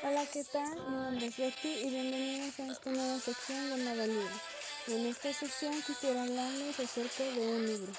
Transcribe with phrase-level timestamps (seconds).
[0.00, 0.76] Hola, ¿qué tal?
[0.88, 4.40] Mi nombre es Betty y bienvenidos a esta nueva sección llamada Libro.
[4.86, 7.92] En esta sección quisiera hablarles acerca de un libro.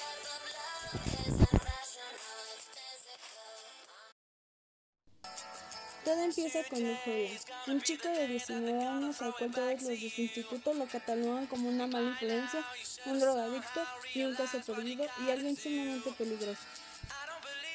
[6.05, 7.29] Todo empieza con Nicola,
[7.67, 11.85] un chico de 19 años al cual todos los de instituto lo catalogan como una
[11.85, 12.65] mala influencia,
[13.07, 16.63] un drogadicto y un caso perdido y alguien sumamente peligroso.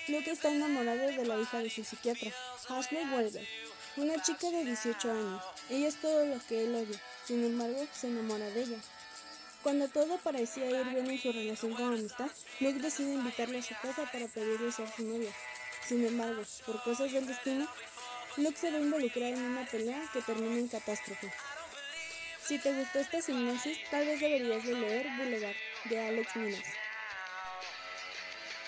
[0.06, 2.30] Luke está enamorado de la hija de su psiquiatra,
[2.68, 3.48] Ashley Welber,
[3.96, 5.42] una chica de 18 años.
[5.70, 8.76] Ella es todo lo que él odia, sin embargo, se enamora de ella.
[9.62, 12.28] Cuando todo parecía ir bien en su relación con amistad,
[12.60, 15.32] Luke decide invitarle a su casa para pedirle ser su novia.
[15.88, 17.66] Sin embargo, por cosas del destino,
[18.36, 21.32] Luke se va a involucrar en una pelea que termina en catástrofe.
[22.44, 26.83] Si te gustó esta sinopsis, tal vez deberías de leer Boulevard, de Alex Minas.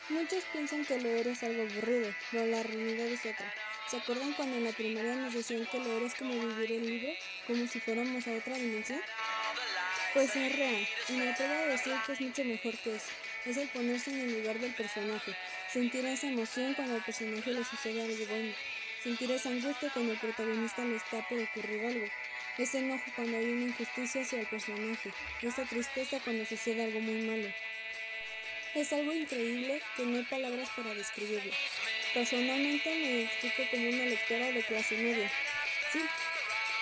[0.09, 3.53] Muchos piensan que leer es algo aburrido, pero la realidad es otra.
[3.91, 7.13] ¿Se acuerdan cuando en la primaria nos decían que leer es como vivir el libro,
[7.45, 9.01] como si fuéramos a otra dimensión?
[10.15, 13.09] Pues es real, y me atrevo a decir que es mucho mejor que eso.
[13.47, 15.35] Es el ponerse en el lugar del personaje,
[15.73, 18.55] sentir esa emoción cuando al personaje le sucede algo bueno,
[19.03, 22.07] sentir esa angustia cuando el protagonista le está por ocurrir algo,
[22.59, 25.11] ese enojo cuando hay una injusticia hacia el personaje,
[25.43, 27.49] esa tristeza cuando sucede algo muy malo.
[28.77, 29.81] Es algo increíble
[30.17, 31.53] no palabras para describirlo.
[32.15, 35.31] Personalmente me identifico como una lectora de clase media,
[35.93, 36.01] sí,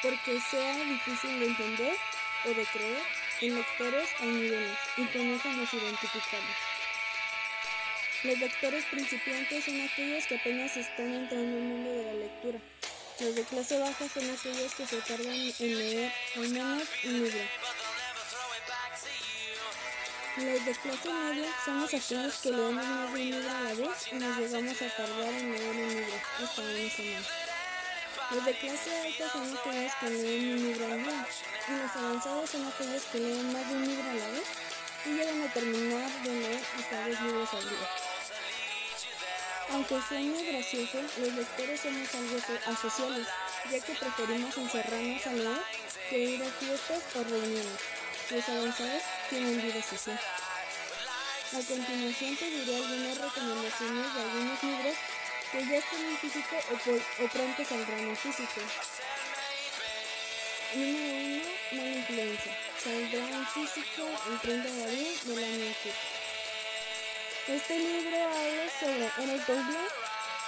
[0.02, 1.96] porque sea difícil de entender
[2.44, 3.02] o de creer,
[3.40, 6.56] en lectores hay niveles y con eso nos identificamos.
[8.22, 12.58] Los lectores principiantes son aquellos que apenas están entrando al mundo de la lectura.
[13.20, 17.40] Los de clase baja son aquellos que se tardan en leer al menos un libro.
[20.36, 24.12] Los de clase media somos aquellos que leemos más de un libro a la vez
[24.12, 27.27] y nos llegamos a tardar en leer un libro hasta una semana.
[28.32, 31.27] Los de clase alta son aquellos que leen un libro al día
[31.68, 34.48] y los avanzados son aquellos que leen más de un libro a la vez
[35.06, 37.89] y llegan a terminar de leer hasta dos libros al día.
[39.70, 43.28] Aunque suene gracioso, los lectores somos algo asociales,
[43.70, 45.62] ya que preferimos encerrarnos a leer
[46.11, 47.80] que ir a fiestas o reuniones.
[48.30, 50.20] Los avanzados tienen vida social.
[51.52, 54.96] A continuación te diré algunas recomendaciones de algunos libros
[55.52, 58.61] que ya están en físico o, pronto saldrán en físico.
[60.74, 61.80] Número 1.
[61.80, 62.52] Mala influencia.
[62.83, 65.92] Saldrá en físico el 30 de abril del año en.
[67.46, 69.79] Este libro habla sobre Eros Doble,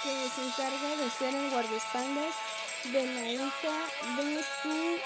[0.03, 2.35] que se encarga de ser el guardaespaldas
[2.83, 3.75] de la hija
[4.17, 4.99] de su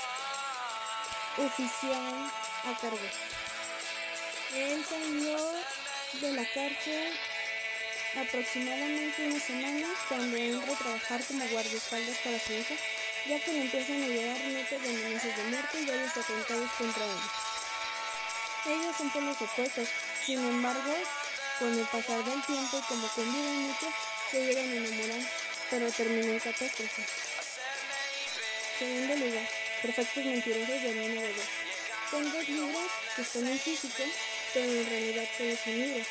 [1.44, 2.31] oficial
[2.66, 3.50] a cargo.
[4.53, 5.38] Él salió
[6.19, 7.13] de la cárcel
[8.19, 12.75] aproximadamente una semana cuando entra a trabajar como guardaespaldas para su hija,
[13.28, 17.06] ya que le empiezan a llegar notas de amenazas de muerte y varios atentados contra
[17.06, 17.19] él.
[18.67, 19.88] Ellos son por los opuestos,
[20.25, 20.94] sin embargo,
[21.57, 23.88] con el pasar del tiempo y como conviven mucho,
[24.31, 25.31] se llegan a enamorar,
[25.69, 27.06] pero termina en catástrofe.
[28.78, 29.47] Segundo lugar,
[29.81, 31.22] Perfectos Mentirosos de Elena.
[32.09, 34.03] Son dos libros que están en físico,
[34.59, 36.07] en realidad solo es.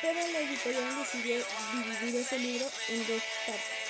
[0.00, 1.36] Pero la editorial decidió
[1.74, 3.82] dividir ese libro en dos partes.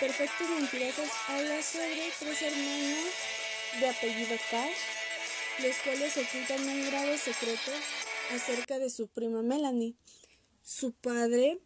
[0.00, 3.34] Perfectos Mentirosos habla sobre tres hermanos
[3.80, 4.76] de apellido Cash,
[5.62, 7.70] los cuales ocultan un grave secreto
[8.34, 9.94] acerca de su prima Melanie,
[10.62, 11.60] su padre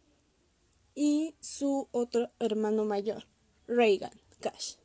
[0.95, 3.27] y su otro hermano mayor,
[3.67, 4.75] Reagan Cash.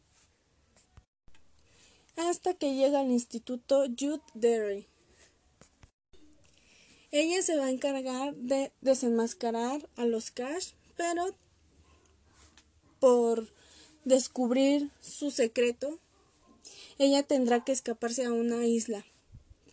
[2.16, 4.88] Hasta que llega al instituto Jude Derry.
[7.16, 11.26] Ella se va a encargar de desenmascarar a los Cash, pero
[12.98, 13.46] por
[14.04, 16.00] descubrir su secreto,
[16.98, 19.04] ella tendrá que escaparse a una isla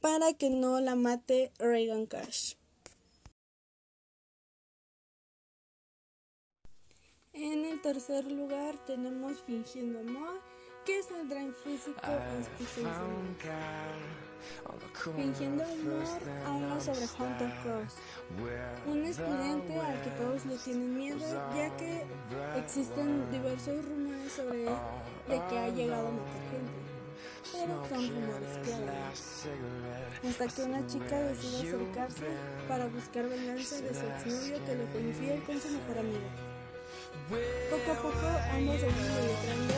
[0.02, 2.53] para que no la mate Reagan Cash.
[7.34, 10.40] En el tercer lugar tenemos Fingiendo Amor,
[10.85, 12.01] que saldrá en físico
[12.39, 12.87] este 6
[15.16, 16.03] Fingiendo Amor
[16.45, 17.93] habla sobre Hunter Cross,
[18.87, 22.05] un estudiante al que todos le tienen miedo, ya que
[22.57, 24.75] existen diversos rumores sobre él
[25.28, 26.91] de que ha llegado a matar gente.
[27.51, 29.45] Pero son rumores claros.
[30.28, 32.25] Hasta que una chica decide acercarse
[32.67, 36.51] para buscar venganza de su exnovio que le fue infiel con su mejor amigo.
[37.69, 39.71] Poco a poco ambos se van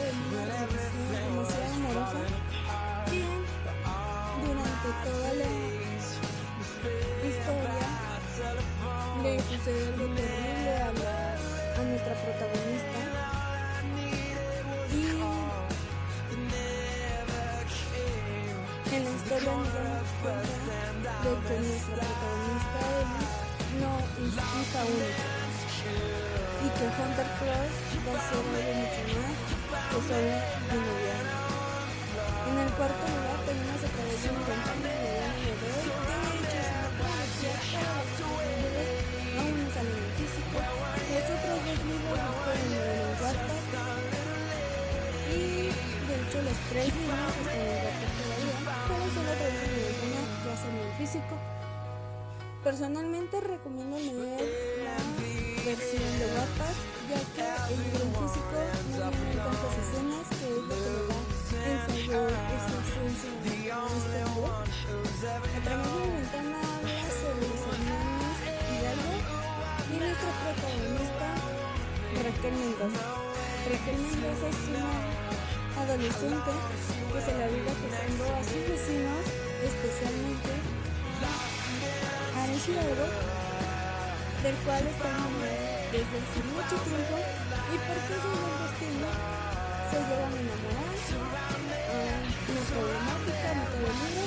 [9.24, 11.16] le sucede algo terrible a, la,
[11.80, 13.00] a nuestra protagonista.
[18.92, 19.72] Y en la historia de
[21.48, 22.84] que nuestra protagonista
[23.80, 23.92] no
[24.28, 25.28] es hija única.
[26.64, 29.38] Y que Hunter Cross va a ser algo mucho más
[29.90, 30.36] que solo
[30.68, 30.92] un.
[32.50, 36.33] En el cuarto lugar tenemos a través de un compañero de Daniel
[46.74, 48.58] tres libros están Wattpad todavía,
[48.90, 51.34] pero solo a través de ventana ya salen en físico.
[52.64, 54.42] Personalmente recomiendo leer
[54.82, 54.98] la
[55.70, 56.76] versión de Wattpad
[57.14, 58.58] ya que el libro físico
[58.90, 61.22] no tiene tantas escenas que es lo que le da
[61.70, 61.78] en
[62.10, 63.30] sabor esa esencia.
[65.30, 68.38] A través de mi ventana habla sobre los hermanos
[68.74, 69.14] Hidalgo
[69.94, 71.28] y nuestra protagonista
[72.18, 73.06] Raquel Mendoza.
[73.70, 74.90] Raquel Mendoza es una
[75.78, 76.52] adolescente
[77.14, 79.24] que se la vive acusando a sus vecinos,
[79.64, 80.52] especialmente
[82.34, 83.08] a Hidalgo,
[84.44, 87.16] del cual está enamorada desde hace mucho tiempo.
[87.74, 89.10] Y por cosas del destino
[89.90, 90.94] se llegan a enamorar
[92.50, 94.26] una problemática mitad del libro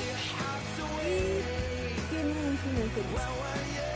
[1.03, 1.19] y
[2.09, 3.86] tiene un final feliz.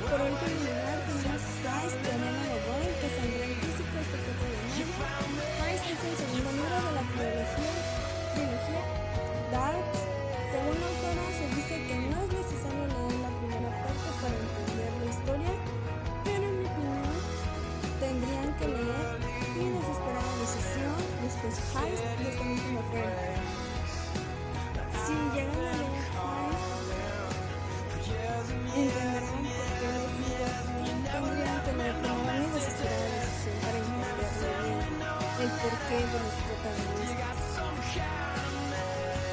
[0.00, 4.62] Por último lugar tenemos Heist de Elena Loboy que saldrá en físico este 4 de
[4.64, 4.86] mayo.
[5.60, 7.74] Heist es el segundo libro de la trilogía,
[8.32, 8.82] trilogía
[9.52, 9.88] Dark.
[10.50, 12.59] Según la autora se dice que no es necesario
[35.90, 37.36] que de los protagonistas.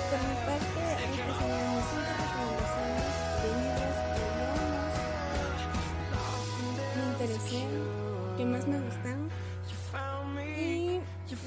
[0.09, 2.11] Por mi parte, estas serían mis cinco
[7.19, 7.77] de que me
[8.37, 9.29] que más me gustaron
[10.57, 10.99] y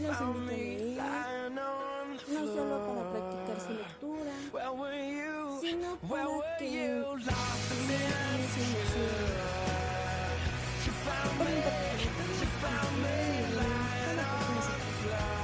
[0.03, 1.05] los invito a
[2.29, 4.35] no solo para practicar su lectura,
[5.61, 6.27] sino para
[6.59, 6.69] que
[8.53, 9.61] se emocionen.
[11.39, 11.61] Por mi
[15.01, 15.40] fly.